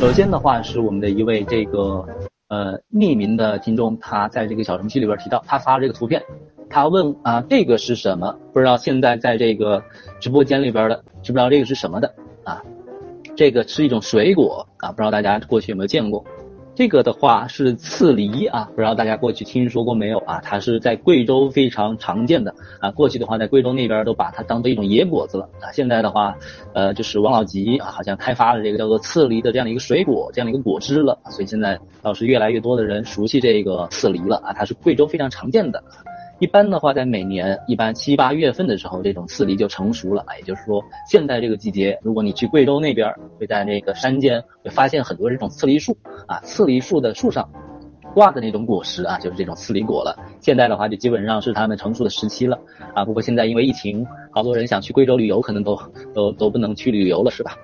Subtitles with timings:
[0.00, 2.06] 首先的话是我们的一位这个
[2.48, 6.22] 呃匿名的听众，他在这个小程序里边提到，他发了这个图片，
[6.68, 8.36] 他问啊这个是什么？
[8.52, 9.82] 不知道现在在这个
[10.20, 12.62] 直播间里边的知不知道这个是什么的啊？
[13.34, 16.24] 这个是一种水果啊，不知道大家过去有没有见过？
[16.76, 20.40] 这个的话是刺梨啊，不知道大家过去听说过没有啊？
[20.42, 22.90] 它是在贵州非常常见的啊。
[22.90, 25.70] 过去的话，在贵州那边都把它当做一种野果子了啊。
[25.72, 26.36] 现在的话，
[26.72, 31.16] 呃，就是王老吉啊，好像开发了这个叫做刺梨的这样的一个水果，这样的一个果汁了。
[31.30, 34.52] 所以现在倒是越来越多的人熟悉这个刺梨了啊。
[34.52, 35.82] 它是贵州非常常见的。
[36.44, 40.36] 一般的话，在每年一般七八月份的时候，这种刺梨就成熟了啊。
[40.36, 46.38] 也就是说，现在这个季节，如果你去贵州那边，会在那个山间会发现很多这种刺梨树啊。
[46.40, 47.48] 刺梨树的树上
[48.12, 50.14] 挂的那种果实啊，就是这种刺梨果了。
[50.38, 52.58] 现在的话，就基本上是它们成熟的时期了
[52.94, 53.06] 啊。
[53.06, 55.80] 不过现在因为疫情，好多人想去贵州旅游，可能都
[56.12, 57.56] 都都不能去旅游了，是吧？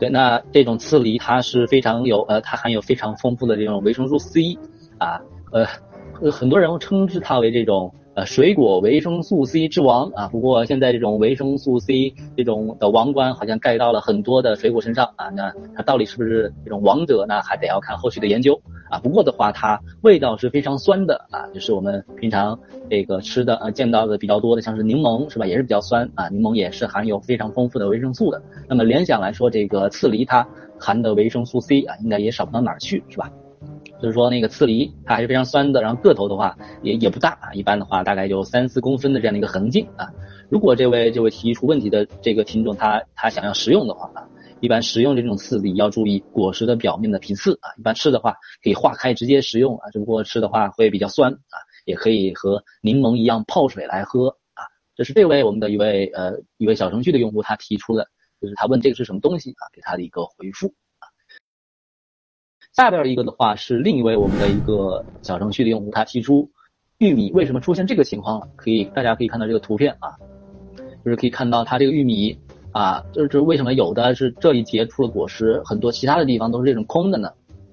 [0.00, 4.56] 对，那这种刺梨它是非常有呃，它含有非常丰富的这种维生素 C
[4.96, 5.20] 啊，
[5.52, 7.92] 呃，很多人称之它为这种。
[8.14, 17.40] 呃，水果维生素 C 之王啊，不过现在这种维生素 C 这种的王冠好像盖到了很多的水果身上啊，那它到底是不是这种王者呢？
[17.42, 18.60] 还得要看后续的研究
[18.90, 18.98] 啊。
[18.98, 22.58] 不过的话，它味道是非常酸的啊，就是我们平常
[22.90, 26.28] 这个吃的呃见到的比较多的，像是柠檬是吧，也是比较酸啊。
[26.28, 28.42] 柠檬也是含有非常丰富的维生素的。
[28.68, 30.46] 那么联想来说，这个刺梨它
[30.78, 33.32] 含的维生素 C 啊，应该也少不到哪儿去，是吧？
[34.02, 40.10] 就是说那个刺梨，它还是非常酸的，然后个头的话也也不大啊，一般的话大概就三四公分的这样的一个横径啊。
[40.50, 44.26] 如果这位这位提出问题的这个听众他他想要食用的话啊，
[44.60, 54.66] 一般食用这种刺梨要注意果实的表面的皮刺啊，一般吃的话可以化开直接食用啊，只不过吃的话会比较酸啊，也可以和柠檬一样泡水来喝啊。
[54.96, 58.08] 这是这位我们的一位呃一位小程序的用户他提出的，
[58.40, 60.74] 就是他问这个是什么东西啊，给他的一个回复。
[62.72, 66.50] 下边一个的话是另一位我们的一个小程序的用户，他提出
[66.98, 68.48] 玉米为什么出现这个情况了？
[68.56, 70.16] 可以，大家可以看到这个图片啊，
[71.04, 72.38] 就是可以看到它这个玉米
[72.72, 77.30] 啊，就是为什么有的是这一节出了果实，很多其他的地方都是这种空的呢？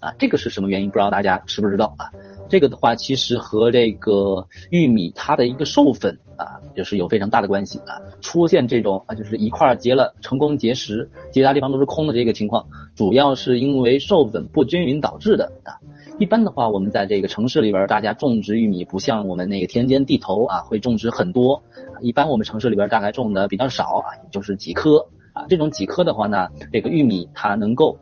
[0.00, 0.90] 啊，这个是什么原因？
[0.90, 2.12] 不知道大家知不知道啊？
[2.52, 7.96] 这个的话其实和这个玉米它的一个授粉啊，就是有非常大的关系啊。
[8.20, 12.62] 出现这种啊，就是一块结了成功结实，其他地方都是空的这个情况。
[12.94, 15.80] 主要是因为授粉不均匀导致的啊。
[16.18, 21.62] 一般的话，我们在这个城市里边，大家种植玉米不像我们那个田间地头啊，会种植很多。
[22.02, 24.98] 一般我们城市里边大概种的比较少啊，就是几棵
[25.32, 25.46] 啊。
[25.48, 27.98] 这种几棵的话呢，这个玉米它能够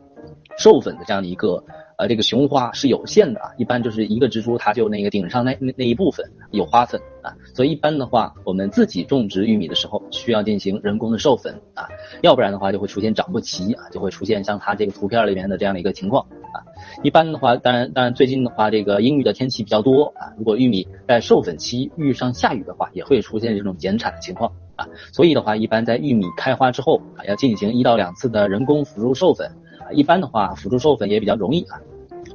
[0.57, 1.63] 授粉的这样的一个
[2.01, 3.51] 呃这个雄花是有限的啊。
[3.57, 7.31] 一般就是一个植株它就那个顶上那那那一部分有花粉啊。
[7.53, 11.87] 所以一般的话，我们自己种植玉米的时候需要进行人工的授粉啊。
[12.23, 16.65] 要不然的话就会出现长不齐啊，就会出现像它这个图片里面的这样的一个情况啊。
[17.03, 24.87] 一般的话，当然当然最近的话，这个阴雨的天气比较多啊，如果玉米在授粉期遇上下雨的话，也会出现这种减产的情况啊。
[25.13, 29.47] 所以的话，一般在玉米开花之后啊，要进行一到两次的人工辅助授粉
[29.79, 29.91] 啊。
[29.93, 31.79] 一般的话，辅助授粉也比较容易啊，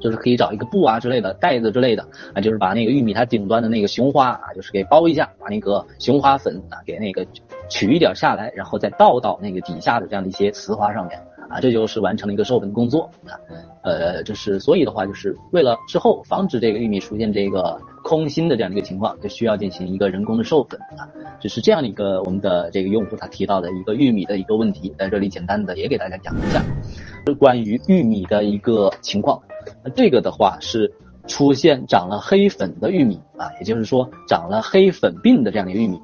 [0.01, 7.27] 就是可以找一个布啊之类的袋子之类的啊，就是把那个玉米它顶端的那个雄花啊，就是给包一下，把那个雄花粉啊给那个。
[7.69, 11.21] 取一点下来，然后再倒到那个底下的这样的一些雌花上面
[11.51, 13.35] 啊，这就是完成了一个授粉工作啊。
[13.83, 21.11] 呃，就是所以的话，就是为了之后防止这个玉米出现这个空心的这样的一个情况，就需要进行一个人工的授粉啊。
[21.41, 26.63] 就是这样的一个我们的这个用户他提到的一个玉米的一个问题，在这里简单的也给大家讲一下，
[27.27, 29.43] 是关于玉米的一个情况。
[29.85, 30.93] 那这个的话是
[31.27, 36.01] 出现长了黑粉的玉米啊，也就是说长了黑粉病的这样的玉米。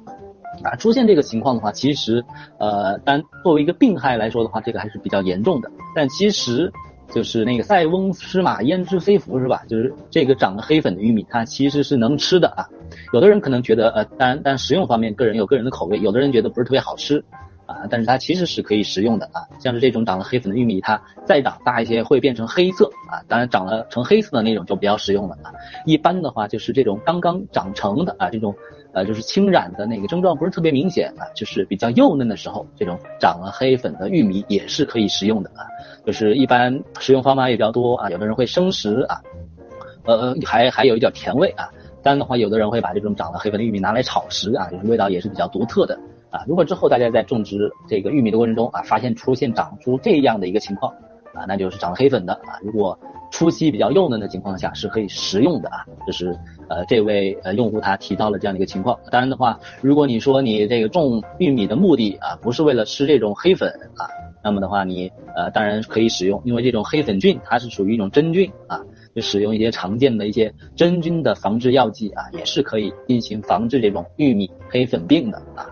[0.63, 2.23] 啊，出现这个情况的话，其实，
[2.59, 5.71] 呃，单作为一个病害来说的话，这个还是比较严重的。
[5.95, 6.71] 但其实，
[7.11, 9.63] 就是那个塞翁失马焉知非福是吧？
[9.67, 12.69] 就是这个长了黑粉的玉米，它其实是能吃的啊。
[13.13, 15.99] 有的人可能觉得，呃，但但食用方面，个人有个人的口味。
[15.99, 17.17] 有的人觉得不是特别好吃，
[17.65, 19.41] 啊，但是它其实是可以食用的啊。
[19.57, 23.23] 像是这种长了黑粉的玉米，它再长大一些会变成黑色啊。
[23.27, 25.53] 当然，长了成黑色的那种就不要食用了啊。
[25.85, 28.55] 一般的话，就是这种刚刚长成的啊，这种。
[28.95, 35.65] 呃，就是青染的那个症状不是特别明显啊，就是比较幼嫩的时候，这种长了黑粉的玉米也是可以食用的啊。
[36.05, 39.19] 就是一般食用方法也比较多啊，有的人会生食啊，
[40.05, 41.67] 呃，还还有一点甜味啊。
[42.03, 45.97] 当然的话，有的人会把这种长了黑粉的玉米拿来炒食啊，就是味道也是比较独特的
[46.29, 46.45] 啊。
[46.47, 50.93] 如果之后大家在种植这个玉米的过程中啊，发现出现长出这样的一个情况
[51.33, 52.59] 啊，那就是长了黑粉的啊。
[52.61, 52.97] 如果
[53.31, 56.37] 初期比较幼嫩的情况下是可以食用的啊，这是
[56.69, 58.97] 呃这位呃用户他提到了这样的一个情况。
[59.11, 64.05] 当然的话，如果你说你这个种玉米的目的啊不是为了吃这种黑粉啊，
[64.43, 68.79] 那么的话你呃当然可以使用，因为这种黑粉菌它是属于一种真菌啊，
[69.15, 75.65] 就使用一些常见的一些真菌的防治药剂啊，也是可以进行防治这种玉米黑粉病的啊。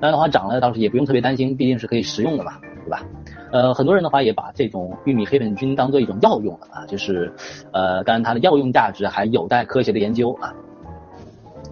[0.00, 3.04] 当然的话长了倒是也不用特别担心，毕竟是可以食用的嘛，对吧？
[3.52, 7.30] 呃，很多人的话也把这种玉米黑粉菌当做一种药用了啊，就是，
[7.70, 10.54] 呃，当然它的药用价值还有待科学的研究啊。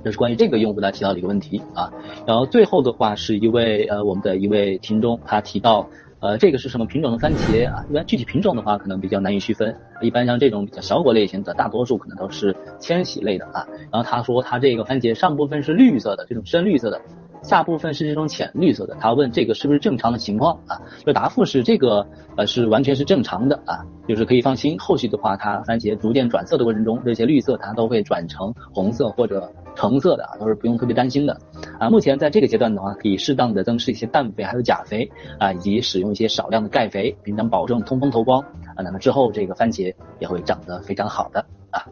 [0.04, 1.90] 这是关于这个用户他提到的一个问题啊。
[2.26, 5.86] 然后最后的话是一位呃我们的一位听众他提到，
[6.20, 7.84] 呃，这个是什么品种的番茄啊？
[7.88, 13.66] 一般具体品种的话可能比较难以区分，一般像这种比较小果类型的，大多数可能都是千禧类的啊。
[13.90, 17.00] 然后他说他这个番茄上部分是绿色的，这种深绿色的。
[17.42, 20.80] 下部分是这种浅绿色的，他问这个是不是正常的情况啊？
[21.04, 22.06] 就答复是这个
[22.36, 24.78] 呃是完全是正常的啊，就是可以放心。
[24.78, 31.38] 后续的话，它番茄逐渐转色的过程中，这些绿色它都会转成红色或者橙色的啊，都是不用特别担心的
[31.78, 31.88] 啊。
[31.88, 38.40] 目前在这个阶段的话，可以适当的增施一些氮肥还有钾肥啊，以及使用一些少量的钙肥，并将保证通风透光
[38.74, 38.82] 啊。
[38.82, 41.86] 那么之后这个番茄也会长得非常好的啊。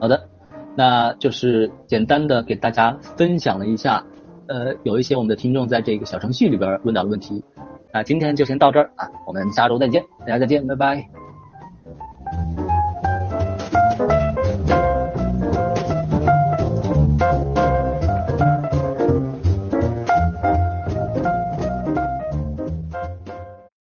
[0.00, 0.28] 好的，
[0.76, 4.04] 那就是简单的给大家分享了一下。
[4.50, 7.40] 呃，有一些我们的听众在这个小程序里边问到的问题，
[7.94, 11.19] 那今天就先到这儿啊，我们下周再见，大家再见，拜拜。